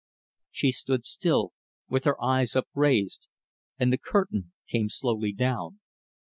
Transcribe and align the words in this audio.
She 0.49 0.71
stood 0.71 1.05
still, 1.05 1.53
with 1.87 2.05
her 2.05 2.19
eyes 2.19 2.55
upraised, 2.55 3.27
and 3.77 3.93
the 3.93 3.99
curtain 3.99 4.51
came 4.67 4.89
slowly 4.89 5.31
down. 5.31 5.79